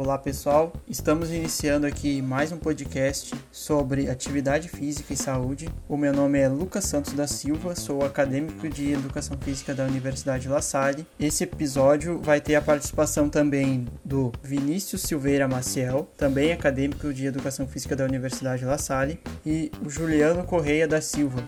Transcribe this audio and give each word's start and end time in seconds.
Olá 0.00 0.16
pessoal, 0.16 0.72
estamos 0.88 1.30
iniciando 1.30 1.86
aqui 1.86 2.22
mais 2.22 2.50
um 2.50 2.56
podcast 2.56 3.34
sobre 3.52 4.08
atividade 4.08 4.66
física 4.66 5.12
e 5.12 5.16
saúde. 5.16 5.68
O 5.86 5.94
meu 5.94 6.10
nome 6.10 6.38
é 6.38 6.48
Lucas 6.48 6.84
Santos 6.84 7.12
da 7.12 7.26
Silva, 7.26 7.76
sou 7.76 8.02
acadêmico 8.02 8.66
de 8.66 8.92
Educação 8.92 9.36
Física 9.36 9.74
da 9.74 9.84
Universidade 9.84 10.48
La 10.48 10.62
Salle. 10.62 11.06
Esse 11.18 11.44
episódio 11.44 12.18
vai 12.18 12.40
ter 12.40 12.54
a 12.54 12.62
participação 12.62 13.28
também 13.28 13.86
do 14.02 14.32
Vinícius 14.42 15.02
Silveira 15.02 15.46
Maciel, 15.46 16.08
também 16.16 16.50
acadêmico 16.50 17.12
de 17.12 17.26
Educação 17.26 17.68
Física 17.68 17.94
da 17.94 18.04
Universidade 18.04 18.64
La 18.64 18.78
Salle, 18.78 19.20
e 19.44 19.70
o 19.84 19.90
Juliano 19.90 20.44
Correia 20.44 20.88
da 20.88 21.02
Silva, 21.02 21.46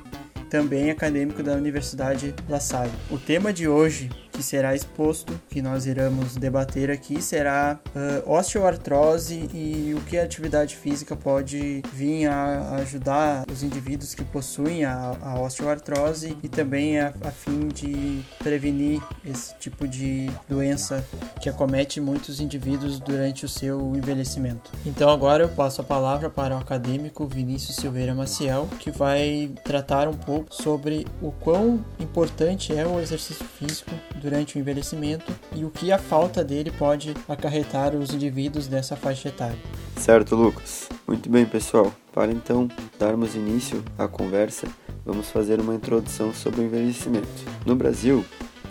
também 0.51 0.91
acadêmico 0.91 1.43
da 1.43 1.55
Universidade 1.55 2.35
La 2.51 2.61
Salle. 2.61 2.93
O 3.11 3.17
tema 3.17 3.51
de 3.51 3.67
hoje 3.67 4.11
que 4.33 4.43
será 4.43 4.75
exposto, 4.75 5.39
que 5.51 5.61
nós 5.61 5.87
iremos 5.87 6.37
debater 6.37 6.91
aqui, 6.91 7.21
será 7.23 7.79
uh, 7.95 8.31
osteoartrose 8.31 9.49
e 9.53 9.95
o 9.95 10.01
que 10.03 10.19
a 10.19 10.25
atividade 10.25 10.77
física 10.77 11.15
pode 11.15 11.83
vir 11.93 12.27
a 12.27 12.77
ajudar 12.77 13.45
os 13.51 13.63
indivíduos 13.63 14.15
que 14.15 14.25
possuem 14.25 14.85
a, 14.85 15.17
a 15.23 15.41
osteoartrose 15.41 16.37
e 16.43 16.49
também 16.49 16.99
a, 16.99 17.13
a, 17.23 17.31
fim 17.31 17.69
de 17.69 18.23
prevenir 18.39 19.01
esse 19.25 19.55
tipo 19.59 19.87
de 19.87 20.31
doença 20.49 21.05
que 21.41 21.49
acomete 21.49 22.01
muitos 22.01 22.41
indivíduos 22.41 22.99
durante 22.99 23.45
o 23.45 23.49
seu 23.49 23.95
envelhecimento. 23.95 24.71
Então 24.87 25.11
agora 25.11 25.45
eu 25.45 25.49
passo 25.49 25.81
a 25.81 25.85
palavra 25.85 26.31
para 26.31 26.57
o 26.57 26.59
acadêmico 26.59 27.27
Vinícius 27.27 27.77
Silveira 27.77 28.15
Maciel, 28.15 28.69
que 28.79 28.91
vai 28.91 29.51
tratar 29.65 30.09
um 30.09 30.15
pouco 30.15 30.55
sobre 30.55 31.07
o 31.21 31.31
quão 31.33 31.85
importante 32.01 32.73
é 32.73 32.87
o 32.87 32.99
exercício 32.99 33.45
físico 33.45 33.91
durante 34.23 34.57
o 34.57 34.61
envelhecimento 34.61 35.33
e 35.55 35.65
o 35.65 35.71
que 35.71 35.91
a 35.91 35.99
falta 35.99 36.45
dele 36.45 36.71
pode 36.71 37.15
acarretar 37.29 37.95
os 37.97 38.15
indivíduos 38.15 38.69
dessa 38.69 38.95
faixa 38.95 39.29
etária. 39.29 39.59
Certo, 39.97 40.37
Lucas. 40.37 40.89
Muito 41.07 41.29
bem, 41.29 41.45
pessoal. 41.45 41.93
Para 42.13 42.31
então 42.31 42.69
darmos 42.99 43.35
início 43.35 43.83
à 43.99 44.07
conversa, 44.07 44.69
vamos 45.05 45.29
fazer 45.31 45.61
uma 45.61 45.75
introdução 45.75 46.33
sobre 46.33 46.61
o 46.61 46.65
envelhecimento. 46.65 47.29
No 47.67 47.75
Brasil, 47.75 48.25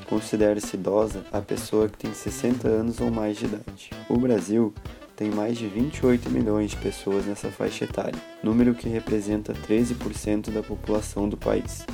considera-se 0.10 0.76
idosa 0.76 1.24
a 1.32 1.42
pessoa 1.42 1.90
que 1.90 1.98
tem 1.98 2.14
60 2.14 2.68
anos 2.68 3.02
ou 3.02 3.12
mais 3.12 3.38
de 3.38 3.46
idade. 3.46 3.90
O 4.08 4.18
Brasil 4.18 4.74
tem 5.16 5.30
mais 5.30 5.58
de 5.58 5.68
28 5.68 6.30
milhões 6.30 6.72
de 6.72 6.78
pessoas 6.78 7.26
nessa 7.26 7.50
faixa 7.50 7.84
etária, 7.84 8.20
número 8.42 8.74
que 8.74 8.90
representa 8.90 9.54
13% 9.54 10.50
da 10.50 10.64
população 10.64 11.30
do 11.30 11.38
país 11.38 11.86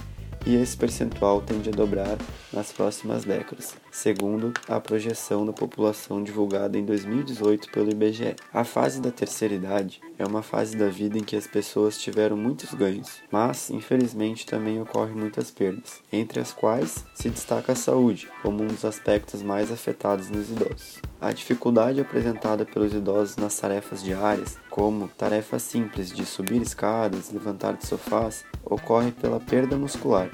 e 0.45 0.55
esse 0.55 0.77
percentual 0.77 1.41
tende 1.41 1.69
a 1.69 1.71
dobrar 1.71 2.17
nas 2.53 2.71
próximas 2.71 3.23
décadas, 3.23 3.75
segundo 3.91 4.53
a 4.67 4.79
projeção 4.79 5.45
da 5.45 5.53
população 5.53 6.23
divulgada 6.23 6.77
em 6.77 6.85
2018 6.85 7.71
pelo 7.71 7.91
IBGE. 7.91 8.35
A 8.53 8.63
fase 8.63 9.01
da 9.01 9.11
terceira 9.11 9.53
idade 9.53 10.01
é 10.17 10.25
uma 10.25 10.41
fase 10.41 10.75
da 10.75 10.89
vida 10.89 11.17
em 11.17 11.23
que 11.23 11.35
as 11.35 11.45
pessoas 11.45 11.97
tiveram 11.97 12.35
muitos 12.35 12.73
ganhos, 12.73 13.21
mas 13.31 13.69
infelizmente 13.69 14.45
também 14.45 14.81
ocorrem 14.81 15.15
muitas 15.15 15.51
perdas, 15.51 16.01
entre 16.11 16.39
as 16.39 16.53
quais 16.53 17.05
se 17.13 17.29
destaca 17.29 17.73
a 17.73 17.75
saúde 17.75 18.27
como 18.41 18.63
um 18.63 18.67
dos 18.67 18.85
aspectos 18.85 19.41
mais 19.41 19.71
afetados 19.71 20.29
nos 20.29 20.49
idosos. 20.49 21.01
A 21.19 21.31
dificuldade 21.31 21.99
apresentada 21.99 22.65
pelos 22.65 22.93
idosos 22.93 23.37
nas 23.37 23.57
tarefas 23.57 24.03
diárias, 24.03 24.57
como 24.69 25.07
tarefas 25.07 25.63
simples 25.63 26.11
de 26.11 26.25
subir 26.25 26.61
escadas, 26.61 27.31
levantar 27.31 27.73
de 27.73 27.87
sofás, 27.87 28.45
ocorre 28.69 29.11
pela 29.11 29.39
perda 29.39 29.77
muscular, 29.77 30.29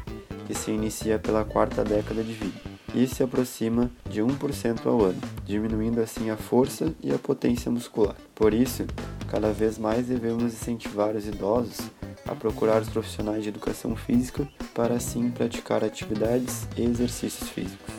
que 0.47 0.53
se 0.53 0.71
inicia 0.71 1.19
pela 1.19 1.45
quarta 1.45 1.83
década 1.83 2.23
de 2.23 2.33
vida 2.33 2.73
e 2.93 3.07
se 3.07 3.23
aproxima 3.23 3.89
de 4.09 4.21
1% 4.21 4.85
ao 4.85 5.01
ano, 5.01 5.19
diminuindo 5.45 5.99
assim 5.99 6.29
a 6.29 6.37
força 6.37 6.93
e 7.01 7.11
a 7.11 7.17
potência 7.17 7.71
muscular. 7.71 8.15
Por 8.35 8.53
isso, 8.53 8.85
cada 9.27 9.51
vez 9.51 9.77
mais 9.77 10.07
devemos 10.07 10.53
incentivar 10.53 11.15
os 11.15 11.25
idosos 11.25 11.89
a 12.27 12.35
procurar 12.35 12.81
os 12.81 12.89
profissionais 12.89 13.43
de 13.43 13.49
educação 13.49 13.95
física 13.95 14.47
para 14.73 14.95
assim 14.95 15.29
praticar 15.29 15.83
atividades 15.83 16.67
e 16.77 16.83
exercícios 16.83 17.49
físicos. 17.49 17.93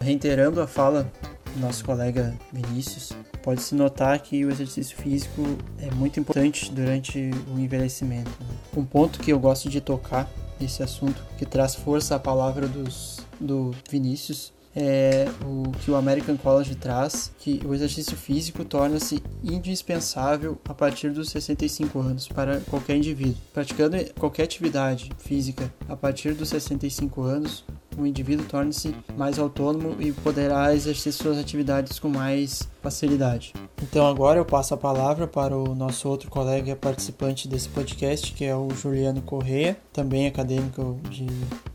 Reiterando 0.00 0.60
a 0.60 0.66
fala 0.66 1.10
do 1.54 1.60
nosso 1.60 1.84
colega 1.84 2.34
Vinícius, 2.52 3.12
pode-se 3.42 3.74
notar 3.74 4.18
que 4.20 4.44
o 4.44 4.50
exercício 4.50 4.96
físico 4.96 5.42
é 5.78 5.90
muito 5.94 6.20
importante 6.20 6.70
durante 6.72 7.30
o 7.52 7.58
envelhecimento. 7.58 8.30
Né? 8.40 8.54
Um 8.76 8.84
ponto 8.84 9.18
que 9.18 9.32
eu 9.32 9.38
gosto 9.38 9.68
de 9.68 9.80
tocar 9.80 10.30
nesse 10.60 10.82
assunto, 10.82 11.24
que 11.38 11.46
traz 11.46 11.74
força 11.74 12.16
à 12.16 12.18
palavra 12.18 12.68
dos, 12.68 13.18
do 13.40 13.74
Vinícius, 13.90 14.52
é 14.74 15.26
o 15.44 15.72
que 15.72 15.90
o 15.90 15.96
American 15.96 16.36
College 16.36 16.76
traz, 16.76 17.32
que 17.38 17.60
o 17.64 17.74
exercício 17.74 18.16
físico 18.16 18.64
torna-se 18.64 19.22
indispensável 19.42 20.58
a 20.64 20.74
partir 20.74 21.10
dos 21.10 21.30
65 21.30 21.98
anos 21.98 22.28
para 22.28 22.60
qualquer 22.60 22.96
indivíduo. 22.96 23.36
Praticando 23.52 23.96
qualquer 24.18 24.44
atividade 24.44 25.10
física 25.18 25.72
a 25.88 25.96
partir 25.96 26.34
dos 26.34 26.48
65 26.50 27.22
anos, 27.22 27.64
o 27.98 28.06
indivíduo 28.06 28.46
torne-se 28.46 28.94
mais 29.16 29.38
autônomo 29.38 29.96
e 30.00 30.12
poderá 30.12 30.74
exercer 30.74 31.12
suas 31.12 31.38
atividades 31.38 31.98
com 31.98 32.08
mais 32.08 32.68
facilidade. 32.82 33.52
Então 33.82 34.06
agora 34.06 34.38
eu 34.38 34.44
passo 34.44 34.74
a 34.74 34.76
palavra 34.76 35.26
para 35.26 35.56
o 35.56 35.74
nosso 35.74 36.08
outro 36.08 36.30
colega 36.30 36.76
participante 36.76 37.48
desse 37.48 37.68
podcast, 37.68 38.32
que 38.32 38.44
é 38.44 38.54
o 38.54 38.70
Juliano 38.70 39.22
Correia, 39.22 39.76
também 39.92 40.26
acadêmico 40.26 40.98
de 41.10 41.26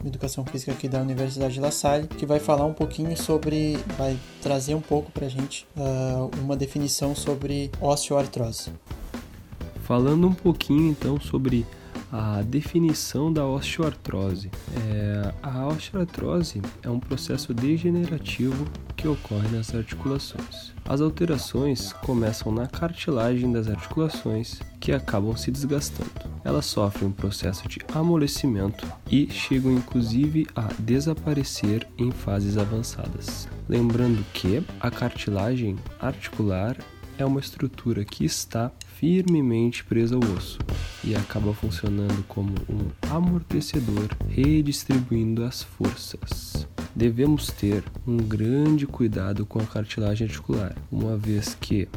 Educação 0.06 0.46
Física 0.46 0.72
aqui 0.72 0.88
da 0.88 1.02
Universidade 1.02 1.56
de 1.56 1.60
La 1.60 1.72
Salle, 1.72 2.08
que 2.08 2.26
vai 2.26 2.40
falar 2.40 2.66
um 2.66 2.74
pouquinho 2.74 3.16
sobre, 3.18 3.78
vai 3.98 4.18
trazer 4.42 4.76
um 4.76 4.82
pouco 4.82 5.12
para 5.12 5.26
a 5.26 5.30
gente 5.30 5.68
uh, 5.76 6.30
uma 6.42 6.56
definição 6.56 7.16
sobre 7.16 7.72
osteoartrose. 7.82 8.72
Falando 9.84 10.28
um 10.28 10.34
pouquinho 10.34 10.90
então 10.90 11.20
sobre 11.20 11.66
a 12.18 12.42
definição 12.42 13.32
da 13.32 13.46
osteoartrose. 13.46 14.50
É, 14.90 15.34
a 15.44 15.68
osteoartrose 15.68 16.62
é 16.82 16.90
um 16.90 17.00
processo 17.00 17.54
degenerativo 17.54 18.66
que 18.96 19.06
ocorre 19.06 19.50
nas 19.50 19.76
articulações. 19.76 20.74
As 20.86 21.02
alterações 21.02 21.92
começam 21.92 22.54
na 22.54 22.68
cartilagem 22.68 23.52
das 23.52 23.68
articulações, 23.68 24.62
que 24.80 24.94
acabam 24.94 25.36
se 25.36 25.52
desgastando. 25.52 26.10
Elas 26.44 26.66
sofrem 26.66 27.10
um 27.10 27.12
processo 27.12 27.68
de 27.68 27.80
amolecimento 27.94 28.88
e 29.12 29.30
chegam 29.30 29.74
inclusive 29.74 30.48
a 30.56 30.70
desaparecer 30.80 31.86
em 31.98 32.12
fases 32.12 32.58
avançadas. 32.58 33.50
Lembrando 33.68 34.24
que 34.32 34.64
a 34.80 34.90
cartilagem 34.90 35.76
articular 36.00 36.78
é 37.18 37.26
uma 37.26 37.40
estrutura 37.40 38.04
que 38.04 38.26
está 38.26 38.72
firmemente 38.96 39.84
presa 39.84 40.16
ao 40.16 40.22
osso 40.36 40.60
e 41.04 41.16
acaba 41.16 41.54
funcionando 41.54 42.24
como 42.28 42.54
um 42.70 42.90
amortecedor, 43.10 44.10
redistribuindo 44.30 45.44
as 45.44 45.64
forças. 45.64 46.68
Devemos 46.96 47.48
ter 47.48 47.84
um 48.08 48.18
grande 48.18 48.88
cuidado 48.88 49.46
com 49.46 49.60
a 49.60 49.66
cartilagem 49.66 50.28
articular, 50.28 50.76
uma 50.92 51.18
vez 51.18 51.56
que 51.60 51.88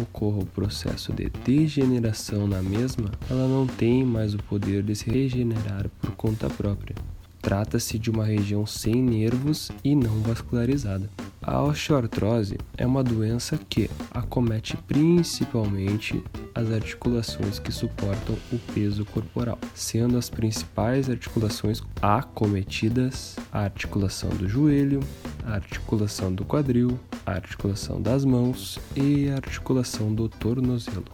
ocorra 0.00 0.38
o 0.38 0.46
processo 0.46 1.12
de 1.12 1.28
degeneração 1.44 2.46
na 2.46 2.62
mesma, 2.62 3.10
ela 3.28 3.48
não 3.48 3.66
tem 3.66 4.04
mais 4.04 4.34
o 4.34 4.38
poder 4.38 4.82
de 4.82 4.94
se 4.94 5.10
regenerar 5.10 5.88
por 6.00 6.12
conta 6.12 6.48
própria. 6.48 6.94
Trata-se 7.40 7.98
de 7.98 8.10
uma 8.10 8.24
região 8.24 8.66
sem 8.66 9.02
nervos 9.02 9.70
e 9.82 9.94
não 9.94 10.20
vascularizada. 10.20 11.08
A 11.40 11.62
osteoartrose 11.62 12.58
é 12.76 12.84
uma 12.84 13.02
doença 13.02 13.58
que 13.68 13.88
acomete 14.10 14.76
principalmente 14.76 16.22
as 16.54 16.70
articulações 16.70 17.58
que 17.58 17.70
suportam 17.70 18.36
o 18.52 18.58
peso 18.74 19.04
corporal, 19.04 19.58
sendo 19.72 20.18
as 20.18 20.28
principais 20.28 21.08
articulações 21.08 21.80
acometidas 22.02 23.36
a 23.52 23.60
articulação 23.60 24.30
do 24.30 24.48
joelho, 24.48 25.00
a 25.46 25.52
articulação 25.52 26.32
do 26.32 26.44
quadril, 26.44 26.98
a 27.24 27.32
articulação 27.32 28.02
das 28.02 28.24
mãos 28.24 28.78
e 28.96 29.30
a 29.30 29.36
articulação 29.36 30.12
do 30.12 30.28
tornozelo. 30.28 31.04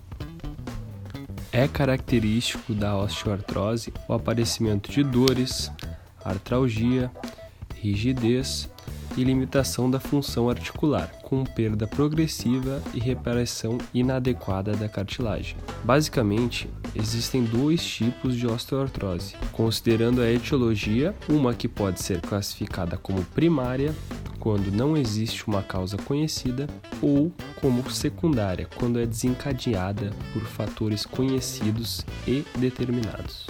É 1.52 1.68
característico 1.68 2.74
da 2.74 2.96
osteoartrose 2.96 3.92
o 4.08 4.14
aparecimento 4.14 4.90
de 4.90 5.04
dores, 5.04 5.70
artralgia, 6.24 7.10
rigidez 7.74 8.68
e 9.16 9.24
limitação 9.24 9.90
da 9.90 10.00
função 10.00 10.48
articular, 10.48 11.10
com 11.22 11.44
perda 11.44 11.86
progressiva 11.86 12.82
e 12.92 13.00
reparação 13.00 13.78
inadequada 13.92 14.72
da 14.76 14.88
cartilagem. 14.88 15.56
Basicamente, 15.84 16.68
existem 16.94 17.44
dois 17.44 17.84
tipos 17.84 18.36
de 18.36 18.46
osteoartrose, 18.46 19.34
considerando 19.52 20.20
a 20.20 20.30
etiologia, 20.30 21.14
uma 21.28 21.54
que 21.54 21.68
pode 21.68 22.02
ser 22.02 22.20
classificada 22.20 22.96
como 22.96 23.24
primária, 23.24 23.94
quando 24.38 24.70
não 24.70 24.94
existe 24.96 25.46
uma 25.48 25.62
causa 25.62 25.96
conhecida, 25.96 26.66
ou 27.00 27.32
como 27.60 27.90
secundária, 27.90 28.68
quando 28.76 29.00
é 29.00 29.06
desencadeada 29.06 30.10
por 30.32 30.42
fatores 30.42 31.06
conhecidos 31.06 32.04
e 32.26 32.44
determinados. 32.58 33.46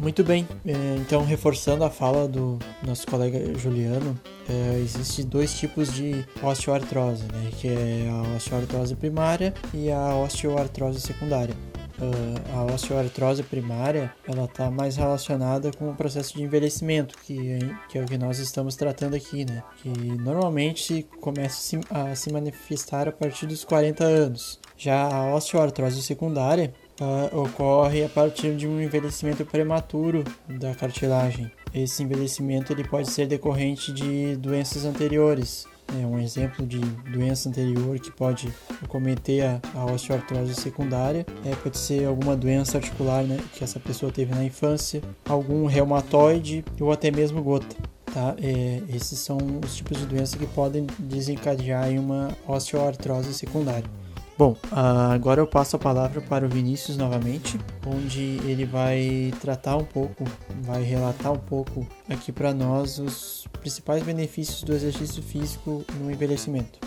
Muito 0.00 0.22
bem, 0.22 0.46
é, 0.64 0.72
então 1.00 1.24
reforçando 1.24 1.82
a 1.82 1.90
fala 1.90 2.28
do 2.28 2.56
nosso 2.86 3.04
colega 3.06 3.58
Juliano, 3.58 4.18
é, 4.48 4.78
existem 4.78 5.26
dois 5.26 5.58
tipos 5.58 5.92
de 5.92 6.24
osteoartrose, 6.40 7.24
né, 7.24 7.50
que 7.58 7.68
é 7.68 8.08
a 8.08 8.36
osteoartrose 8.36 8.94
primária 8.94 9.52
e 9.74 9.90
a 9.90 10.14
osteoartrose 10.16 11.00
secundária. 11.00 11.54
Uh, 11.98 12.56
a 12.56 12.74
osteoartrose 12.74 13.42
primária 13.42 14.14
ela 14.24 14.44
está 14.44 14.70
mais 14.70 14.96
relacionada 14.96 15.72
com 15.76 15.90
o 15.90 15.96
processo 15.96 16.32
de 16.36 16.44
envelhecimento 16.44 17.18
que, 17.18 17.58
que 17.88 17.98
é 17.98 18.00
o 18.00 18.06
que 18.06 18.16
nós 18.16 18.38
estamos 18.38 18.76
tratando 18.76 19.16
aqui, 19.16 19.44
né? 19.44 19.64
Que 19.82 19.88
normalmente 19.88 21.04
começa 21.20 21.80
a 21.90 22.14
se 22.14 22.32
manifestar 22.32 23.08
a 23.08 23.12
partir 23.12 23.46
dos 23.46 23.64
40 23.64 24.04
anos. 24.04 24.60
Já 24.76 25.12
a 25.12 25.34
osteoartrose 25.34 26.00
secundária 26.00 26.72
uh, 27.00 27.40
ocorre 27.40 28.04
a 28.04 28.08
partir 28.08 28.54
de 28.54 28.66
um 28.66 28.80
envelhecimento 28.80 29.44
prematuro 29.44 30.24
da 30.48 30.74
cartilagem. 30.74 31.50
Esse 31.74 32.02
envelhecimento 32.02 32.72
ele 32.72 32.84
pode 32.84 33.10
ser 33.10 33.26
decorrente 33.26 33.92
de 33.92 34.36
doenças 34.36 34.84
anteriores. 34.84 35.66
É 36.00 36.06
um 36.06 36.18
exemplo 36.18 36.66
de 36.66 36.78
doença 36.78 37.48
anterior 37.48 37.98
que 37.98 38.10
pode 38.10 38.52
cometer 38.88 39.42
a, 39.42 39.60
a 39.74 39.86
osteoartrose 39.86 40.54
secundária. 40.54 41.24
É, 41.44 41.54
pode 41.56 41.78
ser 41.78 42.06
alguma 42.06 42.36
doença 42.36 42.76
articular 42.76 43.22
né, 43.22 43.38
que 43.54 43.64
essa 43.64 43.80
pessoa 43.80 44.12
teve 44.12 44.34
na 44.34 44.44
infância, 44.44 45.00
algum 45.26 45.64
reumatoide 45.66 46.64
ou 46.78 46.92
até 46.92 47.10
mesmo 47.10 47.42
gota. 47.42 47.74
Tá? 48.12 48.34
É, 48.42 48.82
esses 48.94 49.18
são 49.18 49.38
os 49.64 49.76
tipos 49.76 49.98
de 49.98 50.06
doença 50.06 50.36
que 50.36 50.46
podem 50.46 50.86
desencadear 50.98 51.90
em 51.90 51.98
uma 51.98 52.36
osteoartrose 52.46 53.32
secundária. 53.32 53.88
Bom, 54.38 54.56
agora 54.70 55.40
eu 55.40 55.48
passo 55.48 55.74
a 55.74 55.80
palavra 55.80 56.20
para 56.20 56.46
o 56.46 56.48
Vinícius 56.48 56.96
novamente, 56.96 57.58
onde 57.84 58.38
ele 58.44 58.64
vai 58.64 59.34
tratar 59.40 59.76
um 59.76 59.84
pouco, 59.84 60.22
vai 60.62 60.80
relatar 60.84 61.32
um 61.32 61.38
pouco 61.38 61.84
aqui 62.08 62.30
para 62.30 62.54
nós 62.54 63.00
os 63.00 63.48
principais 63.58 64.00
benefícios 64.04 64.62
do 64.62 64.72
exercício 64.72 65.20
físico 65.24 65.84
no 65.98 66.08
envelhecimento. 66.08 66.78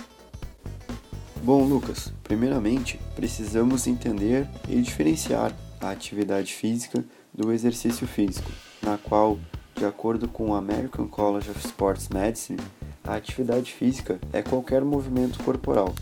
Bom, 1.43 1.65
Lucas, 1.65 2.13
primeiramente 2.23 2.97
precisamos 3.17 3.85
entender 3.85 4.47
e 4.69 4.81
diferenciar 4.81 5.51
a 5.81 5.89
atividade 5.89 6.53
física 6.53 7.03
do 7.33 7.51
exercício 7.51 8.07
físico, 8.07 8.49
na 8.81 8.97
qual, 8.97 9.37
de 9.75 9.83
acordo 9.83 10.25
com 10.29 10.51
o 10.51 10.55
American 10.55 11.05
College 11.05 11.49
of 11.49 11.59
Sports 11.67 12.07
Medicine, 12.07 12.61
a 13.03 13.15
atividade 13.15 13.73
física 13.73 14.21
é 14.31 14.41
qualquer 14.41 14.85
movimento 14.85 15.43
corporal 15.43 15.93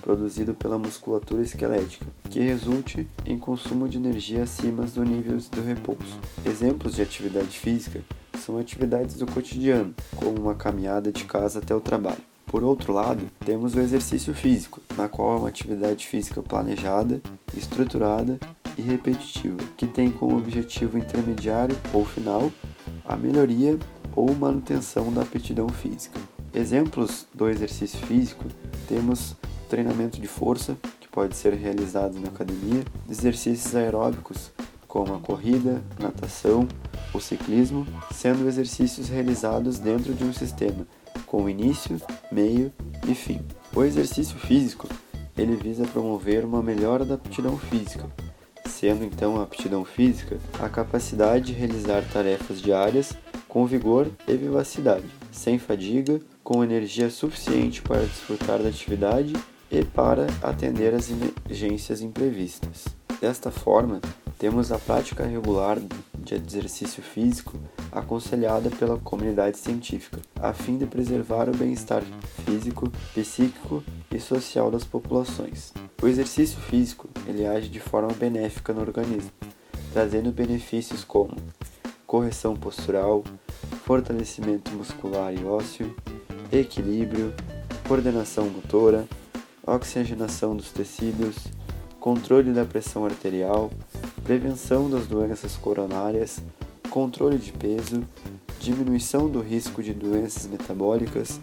produzido 0.00 0.54
pela 0.54 0.78
musculatura 0.78 1.42
esquelética, 1.42 2.06
que 2.30 2.40
resulte 2.40 3.08
em 3.26 3.38
consumo 3.38 3.88
de 3.88 3.98
energia 3.98 4.42
acima 4.42 4.84
do 4.84 5.04
nível 5.04 5.38
do 5.52 5.62
repouso. 5.62 6.18
Exemplos 6.44 6.94
de 6.94 7.02
atividade 7.02 7.58
física 7.58 8.02
são 8.38 8.58
atividades 8.58 9.16
do 9.16 9.26
cotidiano, 9.26 9.94
como 10.16 10.40
uma 10.40 10.54
caminhada 10.54 11.12
de 11.12 11.24
casa 11.24 11.58
até 11.58 11.74
o 11.74 11.80
trabalho. 11.80 12.22
Por 12.46 12.64
outro 12.64 12.94
lado, 12.94 13.28
temos 13.44 13.74
o 13.74 13.80
exercício 13.80 14.32
físico, 14.32 14.80
na 14.96 15.06
qual 15.06 15.36
é 15.36 15.40
uma 15.40 15.48
atividade 15.48 16.06
física 16.06 16.42
planejada, 16.42 17.20
estruturada 17.54 18.38
e 18.78 18.80
repetitiva, 18.80 19.58
que 19.76 19.86
tem 19.86 20.10
como 20.10 20.38
objetivo 20.38 20.96
intermediário 20.96 21.76
ou 21.92 22.06
final 22.06 22.50
a 23.04 23.16
melhoria 23.16 23.78
ou 24.16 24.34
manutenção 24.34 25.12
da 25.12 25.22
aptidão 25.22 25.68
física. 25.68 26.18
Exemplos 26.54 27.26
do 27.34 27.48
exercício 27.48 27.98
físico 28.06 28.44
temos 28.88 29.36
treinamento 29.68 30.20
de 30.20 30.26
força, 30.26 30.76
que 30.98 31.08
pode 31.08 31.36
ser 31.36 31.52
realizado 31.54 32.18
na 32.18 32.28
academia, 32.28 32.82
exercícios 33.08 33.76
aeróbicos, 33.76 34.50
como 34.86 35.14
a 35.14 35.20
corrida, 35.20 35.82
natação, 36.00 36.66
o 37.12 37.20
ciclismo, 37.20 37.86
sendo 38.12 38.48
exercícios 38.48 39.08
realizados 39.08 39.78
dentro 39.78 40.14
de 40.14 40.24
um 40.24 40.32
sistema 40.32 40.86
com 41.26 41.48
início, 41.48 42.00
meio 42.32 42.72
e 43.06 43.14
fim. 43.14 43.40
O 43.74 43.84
exercício 43.84 44.36
físico 44.38 44.88
ele 45.36 45.54
visa 45.54 45.86
promover 45.86 46.44
uma 46.44 46.62
melhora 46.62 47.04
da 47.04 47.14
aptidão 47.14 47.56
física, 47.58 48.06
sendo 48.64 49.04
então 49.04 49.38
a 49.38 49.42
aptidão 49.42 49.84
física 49.84 50.38
a 50.58 50.68
capacidade 50.68 51.46
de 51.46 51.52
realizar 51.52 52.02
tarefas 52.12 52.60
diárias 52.60 53.12
com 53.46 53.66
vigor 53.66 54.10
e 54.26 54.34
vivacidade, 54.34 55.06
sem 55.30 55.58
fadiga, 55.58 56.20
com 56.42 56.64
energia 56.64 57.10
suficiente 57.10 57.82
para 57.82 58.00
desfrutar 58.00 58.58
da 58.62 58.68
atividade 58.68 59.34
e 59.70 59.84
para 59.84 60.26
atender 60.42 60.94
às 60.94 61.10
emergências 61.10 62.00
imprevistas. 62.00 62.86
Desta 63.20 63.50
forma, 63.50 64.00
temos 64.38 64.70
a 64.70 64.78
prática 64.78 65.24
regular 65.24 65.78
de 66.16 66.34
exercício 66.34 67.02
físico 67.02 67.58
aconselhada 67.90 68.70
pela 68.70 68.96
comunidade 68.98 69.58
científica, 69.58 70.20
a 70.40 70.52
fim 70.52 70.78
de 70.78 70.86
preservar 70.86 71.48
o 71.48 71.56
bem-estar 71.56 72.02
físico, 72.44 72.90
psíquico 73.12 73.82
e 74.10 74.20
social 74.20 74.70
das 74.70 74.84
populações. 74.84 75.72
O 76.00 76.06
exercício 76.06 76.60
físico 76.60 77.08
ele 77.26 77.46
age 77.46 77.68
de 77.68 77.80
forma 77.80 78.12
benéfica 78.12 78.72
no 78.72 78.80
organismo, 78.80 79.32
trazendo 79.92 80.30
benefícios 80.30 81.02
como 81.02 81.34
correção 82.06 82.54
postural, 82.54 83.24
fortalecimento 83.84 84.70
muscular 84.70 85.34
e 85.34 85.44
ósseo, 85.44 85.94
equilíbrio, 86.52 87.34
coordenação 87.86 88.48
motora, 88.48 89.08
oxigenação 89.74 90.56
dos 90.56 90.70
tecidos, 90.70 91.36
controle 92.00 92.52
da 92.52 92.64
pressão 92.64 93.04
arterial, 93.04 93.70
prevenção 94.24 94.88
das 94.88 95.06
doenças 95.06 95.56
coronárias, 95.56 96.40
controle 96.90 97.38
de 97.38 97.52
peso, 97.52 98.02
diminuição 98.60 99.28
do 99.28 99.40
risco 99.40 99.82
de 99.82 99.92
doenças 99.92 100.46
metabólicas, 100.46 101.40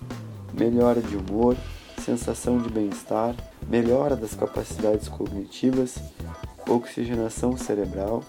melhora 0.54 1.02
de 1.02 1.16
humor, 1.16 1.56
sensação 2.04 2.58
de 2.58 2.70
bem-estar, 2.70 3.36
melhora 3.68 4.16
das 4.16 4.34
capacidades 4.34 5.08
cognitivas, 5.08 5.96
oxigenação 6.68 7.58
cerebral, 7.58 8.24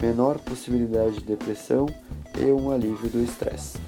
menor 0.00 0.38
possibilidade 0.38 1.20
de 1.20 1.24
depressão 1.24 1.86
e 2.38 2.44
um 2.46 2.70
alívio 2.70 3.08
do 3.08 3.22
estresse. 3.22 3.78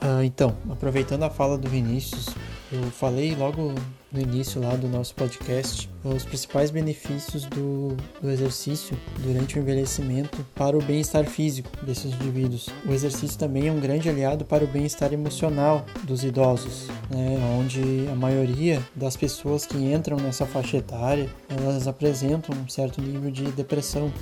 Ah, 0.00 0.24
então, 0.24 0.56
aproveitando 0.70 1.24
a 1.24 1.30
fala 1.30 1.58
do 1.58 1.68
Vinícius, 1.68 2.26
eu 2.72 2.82
falei 2.90 3.34
logo 3.34 3.74
no 4.12 4.20
início 4.20 4.60
lá 4.60 4.74
do 4.74 4.88
nosso 4.88 5.14
podcast 5.14 5.88
os 6.04 6.24
principais 6.24 6.70
benefícios 6.70 7.44
do, 7.44 7.96
do 8.20 8.30
exercício 8.30 8.96
durante 9.18 9.58
o 9.58 9.62
envelhecimento 9.62 10.44
para 10.54 10.76
o 10.76 10.82
bem-estar 10.82 11.24
físico 11.24 11.70
desses 11.84 12.12
indivíduos. 12.14 12.68
O 12.86 12.92
exercício 12.92 13.38
também 13.38 13.68
é 13.68 13.72
um 13.72 13.80
grande 13.80 14.08
aliado 14.08 14.44
para 14.44 14.64
o 14.64 14.66
bem-estar 14.66 15.12
emocional 15.12 15.84
dos 16.04 16.24
idosos, 16.24 16.88
né, 17.10 17.38
onde 17.58 18.08
a 18.10 18.14
maioria 18.14 18.82
das 18.94 19.16
pessoas 19.16 19.66
que 19.66 19.76
entram 19.76 20.16
nessa 20.16 20.46
faixa 20.46 20.78
etária 20.78 21.28
elas 21.48 21.86
apresentam 21.86 22.54
um 22.56 22.68
certo 22.68 23.00
nível 23.02 23.30
de 23.30 23.44
depressão 23.52 24.12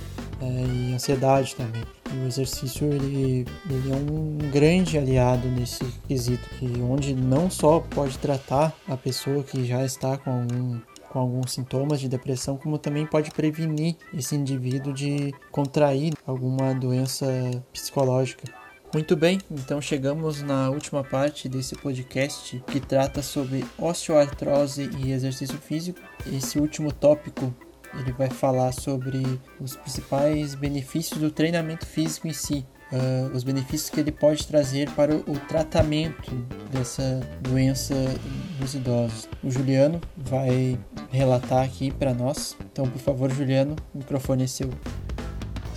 é, 0.41 0.45
e 0.45 0.93
ansiedade 0.93 1.55
também. 1.55 1.83
E 2.13 2.17
o 2.17 2.27
exercício 2.27 2.91
ele, 2.91 3.45
ele 3.69 3.91
é 3.91 3.95
um 3.95 4.37
grande 4.51 4.97
aliado 4.97 5.47
nesse 5.47 5.83
quesito, 6.07 6.47
que 6.57 6.65
onde 6.81 7.13
não 7.13 7.49
só 7.49 7.79
pode 7.79 8.17
tratar 8.17 8.73
a 8.87 8.97
pessoa 8.97 9.43
que 9.43 9.65
já 9.65 9.83
está 9.83 10.17
com 10.17 10.31
algum 10.31 10.79
com 11.09 11.17
alguns 11.17 11.53
sintomas 11.53 11.99
de 11.99 12.07
depressão, 12.07 12.55
como 12.55 12.77
também 12.77 13.05
pode 13.05 13.31
prevenir 13.31 13.95
esse 14.13 14.35
indivíduo 14.35 14.93
de 14.93 15.33
contrair 15.51 16.13
alguma 16.25 16.73
doença 16.73 17.25
psicológica. 17.73 18.43
Muito 18.93 19.15
bem, 19.15 19.39
então 19.51 19.79
chegamos 19.79 20.41
na 20.41 20.69
última 20.69 21.03
parte 21.03 21.47
desse 21.47 21.75
podcast 21.75 22.63
que 22.65 22.79
trata 22.79 23.21
sobre 23.21 23.63
osteoartrose 23.77 24.89
e 24.97 25.11
exercício 25.11 25.57
físico. 25.59 25.99
Esse 26.25 26.59
último 26.59 26.91
tópico 26.91 27.53
ele 27.93 28.11
vai 28.11 28.29
falar 28.29 28.71
sobre 28.71 29.23
os 29.59 29.75
principais 29.75 30.55
benefícios 30.55 31.19
do 31.19 31.31
treinamento 31.31 31.85
físico 31.85 32.27
em 32.27 32.33
si, 32.33 32.65
uh, 32.91 33.35
os 33.35 33.43
benefícios 33.43 33.89
que 33.89 33.99
ele 33.99 34.11
pode 34.11 34.45
trazer 34.45 34.89
para 34.91 35.15
o, 35.15 35.19
o 35.19 35.39
tratamento 35.47 36.31
dessa 36.71 37.21
doença 37.41 37.93
nos 38.59 38.75
idosos. 38.75 39.27
O 39.43 39.49
Juliano 39.49 39.99
vai 40.15 40.77
relatar 41.11 41.63
aqui 41.63 41.91
para 41.91 42.13
nós. 42.13 42.55
Então, 42.71 42.87
por 42.87 42.99
favor, 42.99 43.31
Juliano, 43.31 43.75
o 43.93 43.99
microfone 43.99 44.43
é 44.43 44.47
seu. 44.47 44.69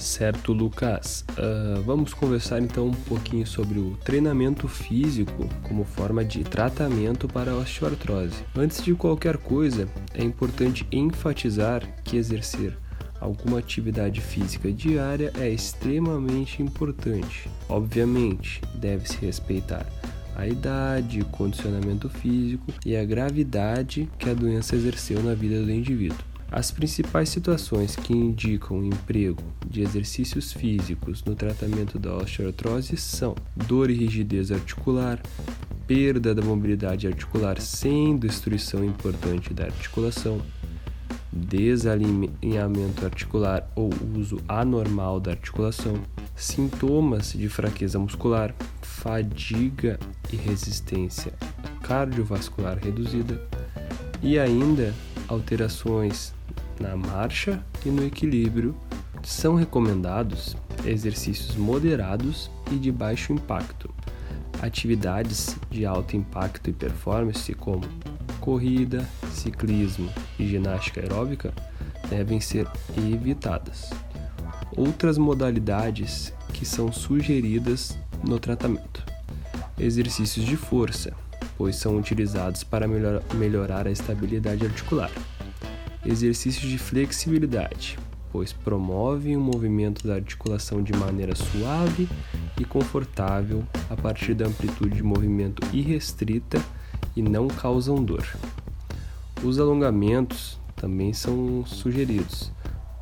Certo, 0.02 0.52
Lucas. 0.52 1.24
Uh, 1.30 1.80
vamos 1.82 2.12
conversar 2.12 2.60
então 2.60 2.88
um 2.88 2.92
pouquinho 2.92 3.46
sobre 3.46 3.78
o 3.78 3.96
treinamento 4.04 4.66
físico 4.66 5.48
como 5.62 5.84
forma 5.84 6.24
de 6.24 6.42
tratamento 6.42 7.28
para 7.28 7.52
a 7.52 7.56
osteoartrose. 7.56 8.44
Antes 8.54 8.82
de 8.82 8.94
qualquer 8.94 9.36
coisa, 9.36 9.88
é 10.12 10.24
importante 10.24 10.84
enfatizar 10.90 11.86
que 12.02 12.16
exercer 12.16 12.76
alguma 13.20 13.60
atividade 13.60 14.20
física 14.20 14.72
diária 14.72 15.32
é 15.38 15.48
extremamente 15.48 16.60
importante. 16.60 17.48
Obviamente, 17.68 18.60
deve-se 18.74 19.18
respeitar 19.24 19.86
a 20.34 20.48
idade, 20.48 21.24
condicionamento 21.30 22.08
físico 22.08 22.72
e 22.84 22.96
a 22.96 23.04
gravidade 23.04 24.10
que 24.18 24.28
a 24.28 24.34
doença 24.34 24.74
exerceu 24.74 25.22
na 25.22 25.34
vida 25.34 25.62
do 25.62 25.70
indivíduo. 25.70 26.31
As 26.52 26.70
principais 26.70 27.30
situações 27.30 27.96
que 27.96 28.12
indicam 28.12 28.80
o 28.80 28.84
emprego 28.84 29.42
de 29.66 29.80
exercícios 29.80 30.52
físicos 30.52 31.24
no 31.24 31.34
tratamento 31.34 31.98
da 31.98 32.14
osteoartrose 32.14 32.94
são 32.98 33.34
dor 33.56 33.88
e 33.88 33.94
rigidez 33.94 34.52
articular, 34.52 35.18
perda 35.86 36.34
da 36.34 36.42
mobilidade 36.42 37.06
articular 37.06 37.58
sem 37.58 38.18
destruição 38.18 38.84
importante 38.84 39.54
da 39.54 39.64
articulação, 39.64 40.42
desalinhamento 41.32 43.02
articular 43.02 43.66
ou 43.74 43.88
uso 44.14 44.38
anormal 44.46 45.18
da 45.18 45.30
articulação, 45.30 46.02
sintomas 46.36 47.32
de 47.32 47.48
fraqueza 47.48 47.98
muscular, 47.98 48.54
fadiga 48.82 49.98
e 50.30 50.36
resistência 50.36 51.32
cardiovascular 51.82 52.78
reduzida 52.78 53.40
e 54.22 54.38
ainda 54.38 54.94
alterações 55.28 56.34
na 56.80 56.96
marcha 56.96 57.64
e 57.84 57.88
no 57.88 58.04
equilíbrio. 58.04 58.74
São 59.22 59.54
recomendados 59.54 60.56
exercícios 60.84 61.54
moderados 61.56 62.50
e 62.70 62.76
de 62.76 62.90
baixo 62.90 63.32
impacto, 63.32 63.88
atividades 64.60 65.56
de 65.70 65.86
alto 65.86 66.16
impacto 66.16 66.70
e 66.70 66.72
performance 66.72 67.54
como 67.54 67.82
corrida, 68.40 69.08
ciclismo 69.30 70.10
e 70.38 70.46
ginástica 70.48 71.00
aeróbica 71.00 71.54
devem 72.10 72.40
ser 72.40 72.66
evitadas. 72.96 73.90
Outras 74.76 75.16
modalidades 75.16 76.32
que 76.52 76.66
são 76.66 76.92
sugeridas 76.92 77.96
no 78.24 78.38
tratamento: 78.38 79.04
exercícios 79.78 80.44
de 80.44 80.56
força, 80.56 81.12
pois 81.56 81.76
são 81.76 81.96
utilizados 81.96 82.64
para 82.64 82.88
melhor, 82.88 83.22
melhorar 83.34 83.86
a 83.86 83.90
estabilidade 83.90 84.66
articular. 84.66 85.10
Exercícios 86.04 86.68
de 86.68 86.78
flexibilidade, 86.78 87.98
pois 88.32 88.52
promovem 88.52 89.36
o 89.36 89.40
movimento 89.40 90.06
da 90.06 90.14
articulação 90.14 90.82
de 90.82 90.92
maneira 90.92 91.34
suave 91.34 92.08
e 92.60 92.64
confortável 92.64 93.62
a 93.88 93.94
partir 93.94 94.34
da 94.34 94.46
amplitude 94.46 94.96
de 94.96 95.02
movimento 95.02 95.62
irrestrita 95.72 96.60
e 97.14 97.22
não 97.22 97.46
causam 97.46 98.02
dor. 98.02 98.26
Os 99.44 99.60
alongamentos 99.60 100.58
também 100.74 101.12
são 101.12 101.64
sugeridos, 101.66 102.50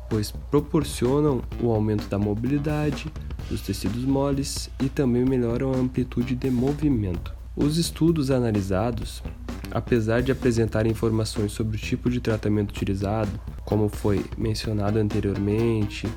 pois 0.09 0.31
proporcionam 0.31 1.41
o 1.61 1.71
aumento 1.71 2.07
da 2.07 2.19
mobilidade 2.19 3.11
dos 3.49 3.61
tecidos 3.61 4.05
moles 4.05 4.69
e 4.79 4.89
também 4.89 5.25
melhoram 5.25 5.73
a 5.73 5.77
amplitude 5.77 6.35
de 6.35 6.51
movimento. 6.51 7.33
Os 7.55 7.77
estudos 7.77 8.31
analisados, 8.31 9.23
apesar 9.71 10.21
de 10.21 10.31
apresentar 10.31 10.85
informações 10.85 11.51
sobre 11.51 11.77
o 11.77 11.79
tipo 11.79 12.09
de 12.09 12.19
tratamento 12.19 12.71
utilizado, 12.71 13.31
como 13.65 13.89
foi 13.89 14.23
mencionado 14.37 14.99
anteriormente, 14.99 16.07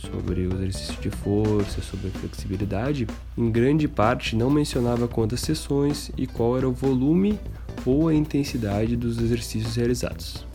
sobre 0.00 0.46
o 0.46 0.54
exercício 0.54 1.00
de 1.00 1.10
força, 1.10 1.80
sobre 1.82 2.08
a 2.08 2.10
flexibilidade, 2.10 3.06
em 3.36 3.50
grande 3.50 3.86
parte 3.86 4.34
não 4.36 4.50
mencionava 4.50 5.06
quantas 5.06 5.40
sessões 5.40 6.10
e 6.16 6.26
qual 6.26 6.56
era 6.56 6.68
o 6.68 6.72
volume 6.72 7.38
ou 7.84 8.08
a 8.08 8.14
intensidade 8.14 8.96
dos 8.96 9.18
exercícios 9.18 9.76
realizados. 9.76 10.46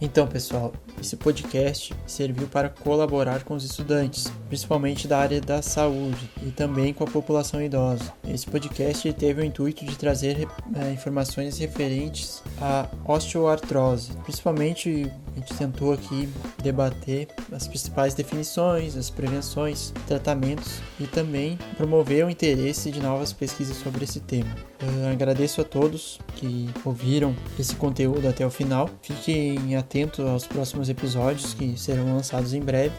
Então, 0.00 0.26
pessoal, 0.26 0.72
esse 1.00 1.16
podcast 1.16 1.94
serviu 2.06 2.48
para 2.48 2.68
colaborar 2.68 3.44
com 3.44 3.54
os 3.54 3.64
estudantes, 3.64 4.30
principalmente 4.48 5.06
da 5.06 5.18
área 5.18 5.40
da 5.40 5.62
saúde 5.62 6.30
e 6.42 6.50
também 6.50 6.92
com 6.92 7.04
a 7.04 7.06
população 7.06 7.62
idosa. 7.62 8.12
Esse 8.26 8.46
podcast 8.46 9.12
teve 9.14 9.42
o 9.42 9.44
intuito 9.44 9.84
de 9.84 9.96
trazer 9.96 10.48
é, 10.74 10.92
informações 10.92 11.58
referentes 11.58 12.42
à 12.60 12.88
osteoartrose. 13.06 14.12
Principalmente, 14.24 15.10
a 15.36 15.38
gente 15.38 15.54
tentou 15.54 15.92
aqui 15.92 16.28
debater 16.62 17.28
as 17.52 17.68
principais 17.68 18.14
definições, 18.14 18.96
as 18.96 19.10
prevenções, 19.10 19.92
tratamentos 20.06 20.80
e 20.98 21.06
também 21.06 21.58
promover 21.76 22.24
o 22.24 22.30
interesse 22.30 22.90
de 22.90 23.00
novas 23.00 23.32
pesquisas 23.32 23.76
sobre 23.76 24.04
esse 24.04 24.20
tema. 24.20 24.54
Eu 24.80 25.08
agradeço 25.08 25.60
a 25.60 25.64
todos 25.64 26.20
que 26.36 26.68
ouviram 26.84 27.34
esse 27.58 27.74
conteúdo 27.74 28.28
até 28.28 28.46
o 28.46 28.50
final. 28.50 28.88
Fiquem 29.02 29.76
atentos 29.76 30.24
aos 30.24 30.46
próximos 30.88 30.90
episódios 30.90 31.54
que 31.54 31.78
serão 31.78 32.14
lançados 32.14 32.52
em 32.54 32.60
breve. 32.60 32.94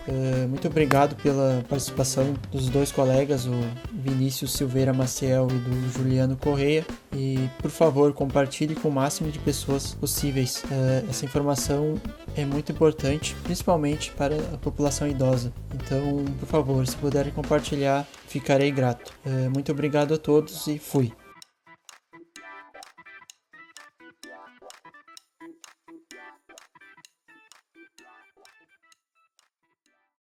Muito 0.47 0.67
obrigado 0.67 1.15
pela 1.21 1.63
participação 1.67 2.33
dos 2.51 2.69
dois 2.69 2.91
colegas, 2.91 3.45
o 3.45 3.53
Vinícius 3.91 4.53
Silveira 4.53 4.93
Maciel 4.93 5.47
e 5.49 5.53
do 5.53 5.91
Juliano 5.91 6.35
Correia. 6.37 6.85
E 7.13 7.49
por 7.61 7.71
favor, 7.71 8.13
compartilhe 8.13 8.75
com 8.75 8.89
o 8.89 8.91
máximo 8.91 9.31
de 9.31 9.39
pessoas 9.39 9.93
possíveis. 9.93 10.63
Essa 11.09 11.25
informação 11.25 11.95
é 12.35 12.45
muito 12.45 12.71
importante, 12.71 13.35
principalmente 13.43 14.11
para 14.11 14.35
a 14.53 14.57
população 14.57 15.07
idosa. 15.07 15.51
Então, 15.73 16.25
por 16.39 16.47
favor, 16.47 16.85
se 16.85 16.95
puderem 16.95 17.31
compartilhar, 17.31 18.07
ficarei 18.27 18.71
grato. 18.71 19.13
Muito 19.53 19.71
obrigado 19.71 20.13
a 20.13 20.17
todos 20.17 20.67
e 20.67 20.77
fui. 20.77 21.11